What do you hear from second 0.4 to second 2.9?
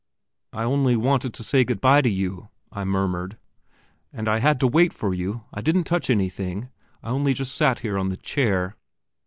"I only wanted to say good bye to you," I